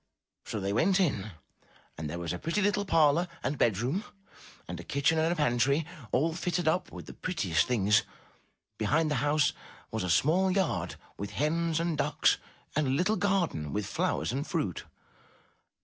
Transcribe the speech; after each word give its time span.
So 0.45 0.59
they 0.59 0.73
went 0.73 0.99
in 0.99 1.29
and 1.95 2.09
there 2.09 2.17
was 2.17 2.33
a 2.33 2.39
pretty 2.39 2.59
little 2.59 2.85
parlor 2.85 3.27
and 3.43 3.59
bed 3.59 3.77
room, 3.77 4.03
and 4.67 4.79
a 4.79 4.83
kitchen 4.83 5.19
and 5.19 5.31
a 5.31 5.35
pantry, 5.35 5.85
all 6.11 6.33
fitted 6.33 6.67
up 6.67 6.91
with 6.91 7.05
the 7.05 7.13
prettiest 7.13 7.67
things. 7.67 8.01
Behind 8.79 9.11
the 9.11 9.15
house 9.21 9.53
was 9.91 10.03
a 10.03 10.09
small 10.09 10.49
yard, 10.49 10.95
with 11.19 11.29
hens 11.37 11.79
and 11.79 11.99
ducks, 11.99 12.39
and 12.75 12.87
a 12.87 12.89
little 12.89 13.15
garden, 13.15 13.73
with 13.73 13.85
flowers 13.85 14.31
and 14.31 14.47
fruit. 14.47 14.85